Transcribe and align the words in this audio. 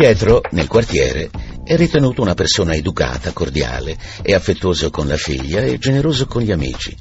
Pietro, 0.00 0.40
nel 0.52 0.66
quartiere, 0.66 1.28
è 1.62 1.76
ritenuto 1.76 2.22
una 2.22 2.32
persona 2.32 2.72
educata, 2.72 3.32
cordiale, 3.32 3.98
è 4.22 4.32
affettuoso 4.32 4.88
con 4.88 5.06
la 5.06 5.18
figlia 5.18 5.60
e 5.60 5.76
generoso 5.76 6.24
con 6.24 6.40
gli 6.40 6.50
amici. 6.50 6.96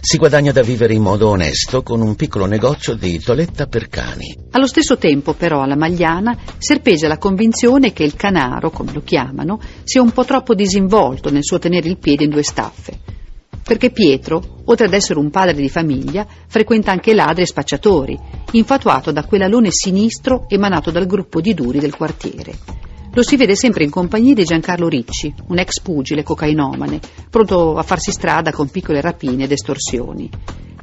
Si 0.00 0.18
guadagna 0.18 0.52
da 0.52 0.62
vivere 0.62 0.94
in 0.94 1.02
modo 1.02 1.30
onesto 1.30 1.82
con 1.82 2.00
un 2.00 2.14
piccolo 2.14 2.46
negozio 2.46 2.94
di 2.94 3.18
toletta 3.18 3.66
per 3.66 3.88
cani. 3.88 4.36
Allo 4.52 4.68
stesso 4.68 4.96
tempo, 4.98 5.32
però, 5.32 5.62
alla 5.62 5.74
Magliana 5.74 6.38
serpeggia 6.56 7.08
la 7.08 7.18
convinzione 7.18 7.92
che 7.92 8.04
il 8.04 8.14
canaro, 8.14 8.70
come 8.70 8.92
lo 8.92 9.02
chiamano, 9.02 9.58
sia 9.82 10.00
un 10.00 10.12
po' 10.12 10.24
troppo 10.24 10.54
disinvolto 10.54 11.32
nel 11.32 11.42
suo 11.42 11.58
tenere 11.58 11.88
il 11.88 11.98
piede 11.98 12.22
in 12.22 12.30
due 12.30 12.44
staffe. 12.44 13.23
Perché 13.64 13.90
Pietro, 13.90 14.60
oltre 14.66 14.84
ad 14.86 14.92
essere 14.92 15.18
un 15.18 15.30
padre 15.30 15.54
di 15.54 15.70
famiglia, 15.70 16.26
frequenta 16.46 16.90
anche 16.90 17.14
ladri 17.14 17.42
e 17.42 17.46
spacciatori, 17.46 18.18
infatuato 18.52 19.10
da 19.10 19.24
quell'alone 19.24 19.70
sinistro 19.70 20.44
emanato 20.48 20.90
dal 20.90 21.06
gruppo 21.06 21.40
di 21.40 21.54
duri 21.54 21.78
del 21.78 21.96
quartiere. 21.96 22.54
Lo 23.14 23.22
si 23.22 23.36
vede 23.36 23.56
sempre 23.56 23.84
in 23.84 23.90
compagnia 23.90 24.34
di 24.34 24.44
Giancarlo 24.44 24.86
Ricci, 24.86 25.32
un 25.48 25.58
ex 25.58 25.80
pugile 25.80 26.22
cocainomane, 26.22 27.00
pronto 27.30 27.76
a 27.76 27.82
farsi 27.82 28.10
strada 28.10 28.52
con 28.52 28.68
piccole 28.68 29.00
rapine 29.00 29.44
ed 29.44 29.52
estorsioni. 29.52 30.28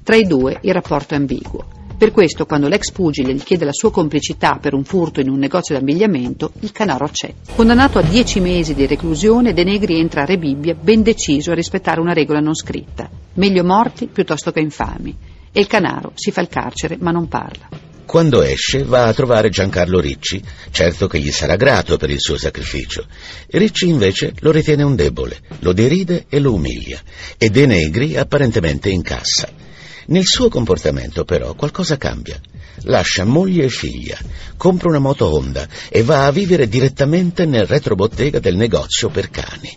Tra 0.04 0.16
i 0.16 0.26
due 0.26 0.58
il 0.62 0.74
rapporto 0.74 1.14
è 1.14 1.18
ambiguo. 1.18 1.81
Per 2.02 2.12
questo, 2.12 2.48
quando 2.48 2.68
l'ex 2.68 2.90
pugile 2.90 3.32
gli 3.32 3.44
chiede 3.44 3.64
la 3.64 3.74
sua 3.74 3.92
complicità 3.92 4.58
per 4.60 4.74
un 4.74 4.84
furto 4.84 5.20
in 5.20 5.30
un 5.30 5.38
negozio 5.38 5.76
d'abbigliamento, 5.76 6.52
il 6.62 6.72
canaro 6.72 7.06
accetta. 7.06 7.54
Condannato 7.54 8.00
a 8.00 8.02
dieci 8.02 8.40
mesi 8.40 8.74
di 8.74 8.88
reclusione, 8.88 9.54
De 9.54 9.64
Negri 9.64 10.00
entra 10.00 10.24
a 10.24 10.26
Rebibbia 10.26 10.74
ben 10.74 11.04
deciso 11.04 11.52
a 11.52 11.54
rispettare 11.54 12.00
una 12.00 12.14
regola 12.14 12.40
non 12.40 12.56
scritta. 12.56 13.08
Meglio 13.36 13.64
morti 13.64 14.08
piuttosto 14.08 14.52
che 14.52 14.62
infami. 14.62 15.16
E 15.52 15.60
il 15.60 15.68
canaro 15.68 16.14
si 16.16 16.32
fa 16.32 16.42
il 16.42 16.48
carcere 16.48 16.98
ma 17.00 17.12
non 17.12 17.28
parla. 17.28 17.70
Quando 18.04 18.42
esce 18.42 18.84
va 18.84 19.06
a 19.06 19.14
trovare 19.14 19.52
Giancarlo 19.52 20.00
Ricci, 20.00 20.42
certo 20.72 21.06
che 21.06 21.20
gli 21.20 21.30
sarà 21.30 21.56
grato 21.56 21.98
per 21.98 22.10
il 22.10 22.20
suo 22.20 22.36
sacrificio. 22.36 23.06
Ricci 23.46 23.88
invece 23.88 24.34
lo 24.40 24.50
ritiene 24.50 24.82
un 24.82 24.96
debole, 24.96 25.38
lo 25.60 25.72
deride 25.72 26.26
e 26.30 26.40
lo 26.40 26.56
umilia, 26.56 27.00
e 27.38 27.52
De 27.52 27.68
Negri 27.68 28.18
apparentemente 28.18 28.90
incassa. 28.90 29.70
Nel 30.08 30.26
suo 30.26 30.50
comportamento 30.50 31.24
però 31.24 31.54
qualcosa 31.54 31.98
cambia. 31.98 32.40
Lascia 32.84 33.26
moglie 33.26 33.66
e 33.66 33.70
figlia, 33.70 34.18
compra 34.58 34.90
una 34.90 35.00
moto 35.00 35.28
Honda 35.28 35.68
e 35.90 36.04
va 36.04 36.26
a 36.26 36.32
vivere 36.32 36.68
direttamente 36.68 37.46
nel 37.46 37.68
retrobottega 37.68 38.40
del 38.40 38.56
negozio 38.56 39.10
per 39.10 39.30
cani. 39.30 39.76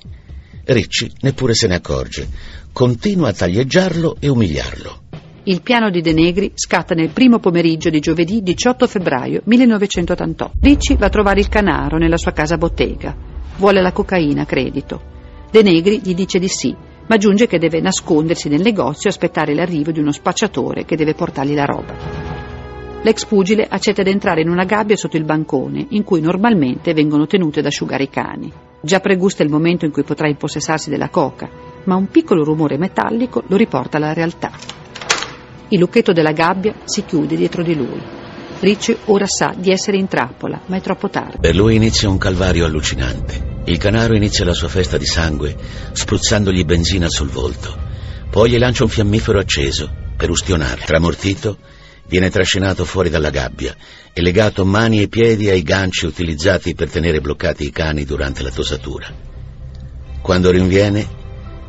Ricci 0.64 1.12
neppure 1.20 1.54
se 1.54 1.66
ne 1.66 1.74
accorge, 1.74 2.28
continua 2.72 3.28
a 3.28 3.32
taglieggiarlo 3.34 4.16
e 4.18 4.28
umiliarlo. 4.28 5.02
Il 5.46 5.60
piano 5.60 5.90
di 5.90 6.00
De 6.00 6.14
Negri 6.14 6.52
scatta 6.54 6.94
nel 6.94 7.10
primo 7.10 7.38
pomeriggio 7.38 7.90
di 7.90 8.00
giovedì 8.00 8.40
18 8.42 8.86
febbraio 8.86 9.42
1988. 9.44 10.52
Ricci 10.58 10.96
va 10.96 11.06
a 11.06 11.10
trovare 11.10 11.40
il 11.40 11.48
canaro 11.48 11.98
nella 11.98 12.16
sua 12.16 12.32
casa 12.32 12.56
bottega. 12.56 13.14
Vuole 13.58 13.82
la 13.82 13.92
cocaina 13.92 14.46
credito. 14.46 15.02
De 15.50 15.62
Negri 15.62 16.00
gli 16.02 16.14
dice 16.14 16.38
di 16.38 16.48
sì, 16.48 16.74
ma 17.06 17.14
aggiunge 17.16 17.46
che 17.46 17.58
deve 17.58 17.80
nascondersi 17.80 18.48
nel 18.48 18.62
negozio 18.62 19.08
e 19.08 19.12
aspettare 19.12 19.54
l'arrivo 19.54 19.90
di 19.90 20.00
uno 20.00 20.12
spacciatore 20.12 20.84
che 20.84 20.96
deve 20.96 21.14
portargli 21.14 21.54
la 21.54 21.64
roba. 21.64 22.32
L'ex 23.02 23.26
pugile 23.26 23.66
accetta 23.68 24.02
di 24.02 24.10
entrare 24.10 24.40
in 24.40 24.48
una 24.48 24.64
gabbia 24.64 24.96
sotto 24.96 25.18
il 25.18 25.24
bancone, 25.24 25.86
in 25.90 26.04
cui 26.04 26.22
normalmente 26.22 26.94
vengono 26.94 27.26
tenute 27.26 27.60
ad 27.60 27.66
asciugare 27.66 28.04
i 28.04 28.08
cani. 28.08 28.50
Già 28.80 29.00
pregusta 29.00 29.42
il 29.42 29.50
momento 29.50 29.84
in 29.84 29.92
cui 29.92 30.04
potrà 30.04 30.26
impossessarsi 30.26 30.88
della 30.88 31.10
coca, 31.10 31.48
ma 31.84 31.96
un 31.96 32.08
piccolo 32.08 32.44
rumore 32.44 32.78
metallico 32.78 33.42
lo 33.46 33.56
riporta 33.56 33.98
alla 33.98 34.14
realtà. 34.14 34.52
Il 35.68 35.78
lucchetto 35.78 36.12
della 36.12 36.32
gabbia 36.32 36.74
si 36.84 37.04
chiude 37.04 37.36
dietro 37.36 37.62
di 37.62 37.74
lui. 37.74 38.00
Ricci 38.60 38.96
ora 39.06 39.26
sa 39.26 39.52
di 39.54 39.70
essere 39.70 39.98
in 39.98 40.08
trappola, 40.08 40.60
ma 40.66 40.76
è 40.76 40.80
troppo 40.80 41.10
tardi. 41.10 41.38
Per 41.40 41.54
lui 41.54 41.76
inizia 41.76 42.08
un 42.08 42.16
calvario 42.16 42.64
allucinante. 42.64 43.53
Il 43.66 43.78
canaro 43.78 44.14
inizia 44.14 44.44
la 44.44 44.52
sua 44.52 44.68
festa 44.68 44.98
di 44.98 45.06
sangue 45.06 45.56
spruzzandogli 45.92 46.64
benzina 46.64 47.08
sul 47.08 47.28
volto. 47.28 47.74
Poi 48.28 48.50
gli 48.50 48.58
lancia 48.58 48.84
un 48.84 48.90
fiammifero 48.90 49.38
acceso 49.38 49.90
per 50.16 50.28
ustionare. 50.28 50.82
Tramortito, 50.84 51.56
viene 52.06 52.28
trascinato 52.28 52.84
fuori 52.84 53.08
dalla 53.08 53.30
gabbia 53.30 53.74
e 54.12 54.20
legato 54.20 54.66
mani 54.66 55.00
e 55.00 55.08
piedi 55.08 55.48
ai 55.48 55.62
ganci 55.62 56.04
utilizzati 56.04 56.74
per 56.74 56.90
tenere 56.90 57.20
bloccati 57.20 57.64
i 57.64 57.70
cani 57.70 58.04
durante 58.04 58.42
la 58.42 58.50
tosatura. 58.50 59.06
Quando 60.20 60.50
rinviene, 60.50 61.22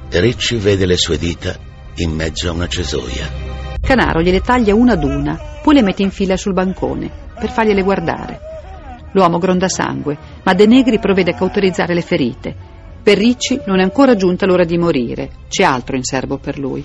Ricci 0.10 0.58
vede 0.58 0.86
le 0.86 0.98
sue 0.98 1.18
dita 1.18 1.58
in 1.96 2.12
mezzo 2.12 2.50
a 2.50 2.52
una 2.52 2.68
cesoia. 2.68 3.30
Canaro 3.82 4.22
gliele 4.22 4.42
taglia 4.42 4.76
una 4.76 4.94
ad 4.94 5.04
una, 5.04 5.40
poi 5.62 5.76
le 5.76 5.82
mette 5.82 6.04
in 6.04 6.12
fila 6.12 6.36
sul 6.36 6.54
bancone, 6.54 7.10
per 7.40 7.52
fargliele 7.52 7.82
guardare. 7.82 8.40
L'uomo 9.16 9.38
gronda 9.38 9.70
sangue, 9.70 10.18
ma 10.44 10.54
De 10.54 10.66
Negri 10.66 11.00
provvede 11.00 11.32
a 11.32 11.36
cauterizzare 11.36 11.94
le 11.94 12.02
ferite. 12.02 12.54
Per 13.02 13.18
Ricci 13.18 13.62
non 13.66 13.80
è 13.80 13.84
ancora 13.84 14.16
giunta 14.16 14.46
l'ora 14.46 14.66
di 14.66 14.78
morire, 14.78 15.30
c'è 15.48 15.64
altro 15.64 15.96
in 15.96 16.04
serbo 16.04 16.38
per 16.38 16.60
lui. 16.60 16.84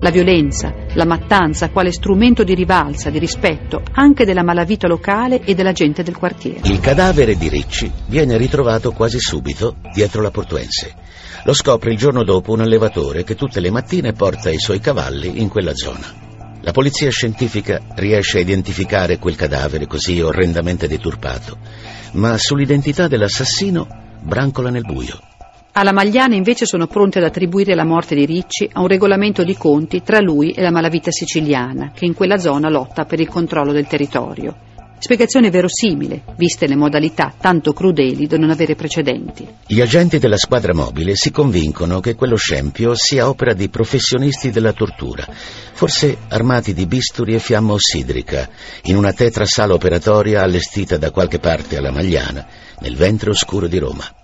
La 0.00 0.10
violenza, 0.10 0.74
la 0.92 1.06
mattanza 1.06 1.70
quale 1.70 1.90
strumento 1.90 2.44
di 2.44 2.54
rivalsa, 2.54 3.08
di 3.08 3.18
rispetto 3.18 3.80
anche 3.92 4.26
della 4.26 4.42
malavita 4.42 4.86
locale 4.86 5.40
e 5.44 5.54
della 5.54 5.72
gente 5.72 6.02
del 6.02 6.16
quartiere. 6.16 6.60
Il 6.64 6.80
cadavere 6.80 7.36
di 7.36 7.48
Ricci 7.48 7.90
viene 8.06 8.36
ritrovato 8.36 8.92
quasi 8.92 9.18
subito 9.18 9.76
dietro 9.94 10.20
la 10.20 10.30
Portuense. 10.30 10.94
Lo 11.44 11.54
scopre 11.54 11.92
il 11.92 11.96
giorno 11.96 12.22
dopo 12.22 12.52
un 12.52 12.60
allevatore 12.60 13.24
che 13.24 13.34
tutte 13.34 13.60
le 13.60 13.70
mattine 13.70 14.12
porta 14.12 14.50
i 14.50 14.58
suoi 14.58 14.78
cavalli 14.78 15.40
in 15.40 15.48
quella 15.48 15.72
zona. 15.72 16.31
La 16.64 16.70
polizia 16.70 17.10
scientifica 17.10 17.80
riesce 17.96 18.38
a 18.38 18.40
identificare 18.40 19.18
quel 19.18 19.34
cadavere 19.34 19.88
così 19.88 20.20
orrendamente 20.20 20.86
deturpato, 20.86 21.58
ma 22.12 22.38
sull'identità 22.38 23.08
dell'assassino 23.08 23.86
brancola 24.22 24.70
nel 24.70 24.82
buio. 24.82 25.18
Alla 25.72 25.92
Magliana 25.92 26.36
invece 26.36 26.64
sono 26.64 26.86
pronti 26.86 27.18
ad 27.18 27.24
attribuire 27.24 27.74
la 27.74 27.84
morte 27.84 28.14
di 28.14 28.26
Ricci 28.26 28.68
a 28.72 28.80
un 28.80 28.86
regolamento 28.86 29.42
di 29.42 29.56
conti 29.56 30.02
tra 30.02 30.20
lui 30.20 30.52
e 30.52 30.62
la 30.62 30.70
malavita 30.70 31.10
siciliana, 31.10 31.90
che 31.92 32.04
in 32.04 32.14
quella 32.14 32.38
zona 32.38 32.68
lotta 32.68 33.06
per 33.06 33.18
il 33.18 33.28
controllo 33.28 33.72
del 33.72 33.88
territorio. 33.88 34.54
Spiegazione 35.02 35.50
verosimile, 35.50 36.22
viste 36.36 36.68
le 36.68 36.76
modalità 36.76 37.34
tanto 37.36 37.72
crudeli 37.72 38.28
da 38.28 38.36
non 38.36 38.50
avere 38.50 38.76
precedenti. 38.76 39.44
Gli 39.66 39.80
agenti 39.80 40.20
della 40.20 40.36
squadra 40.36 40.72
mobile 40.72 41.16
si 41.16 41.32
convincono 41.32 41.98
che 41.98 42.14
quello 42.14 42.36
scempio 42.36 42.94
sia 42.94 43.28
opera 43.28 43.52
di 43.52 43.68
professionisti 43.68 44.52
della 44.52 44.72
tortura, 44.72 45.26
forse 45.72 46.18
armati 46.28 46.72
di 46.72 46.86
bisturi 46.86 47.34
e 47.34 47.40
fiamma 47.40 47.72
ossidrica, 47.72 48.48
in 48.82 48.94
una 48.94 49.12
tetra 49.12 49.44
sala 49.44 49.74
operatoria 49.74 50.42
allestita 50.42 50.98
da 50.98 51.10
qualche 51.10 51.40
parte 51.40 51.78
alla 51.78 51.90
Magliana, 51.90 52.46
nel 52.78 52.94
ventre 52.94 53.30
oscuro 53.30 53.66
di 53.66 53.78
Roma. 53.78 54.21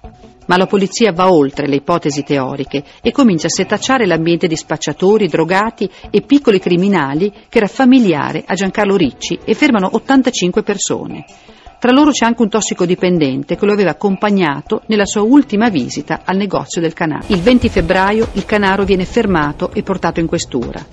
Ma 0.48 0.56
la 0.56 0.66
polizia 0.66 1.12
va 1.12 1.30
oltre 1.30 1.68
le 1.68 1.76
ipotesi 1.76 2.22
teoriche 2.22 2.82
e 3.02 3.12
comincia 3.12 3.46
a 3.46 3.50
setacciare 3.50 4.06
l'ambiente 4.06 4.46
di 4.46 4.56
spacciatori, 4.56 5.28
drogati 5.28 5.88
e 6.10 6.22
piccoli 6.22 6.58
criminali 6.58 7.30
che 7.48 7.58
era 7.58 7.66
familiare 7.66 8.44
a 8.46 8.54
Giancarlo 8.54 8.96
Ricci 8.96 9.38
e 9.44 9.52
fermano 9.52 9.90
85 9.92 10.62
persone. 10.62 11.24
Tra 11.78 11.92
loro 11.92 12.10
c'è 12.10 12.24
anche 12.24 12.42
un 12.42 12.48
tossicodipendente 12.48 13.56
che 13.56 13.66
lo 13.66 13.72
aveva 13.72 13.90
accompagnato 13.90 14.82
nella 14.86 15.04
sua 15.04 15.22
ultima 15.22 15.68
visita 15.68 16.22
al 16.24 16.36
negozio 16.36 16.80
del 16.80 16.94
Canaro. 16.94 17.26
Il 17.28 17.40
20 17.40 17.68
febbraio 17.68 18.28
il 18.32 18.46
Canaro 18.46 18.84
viene 18.84 19.04
fermato 19.04 19.70
e 19.72 19.82
portato 19.82 20.18
in 20.18 20.26
questura. 20.26 20.84